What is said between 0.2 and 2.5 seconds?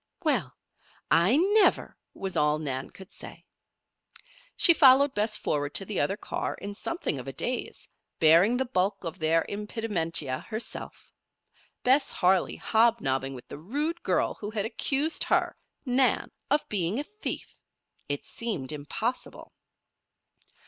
"Well! I never!" was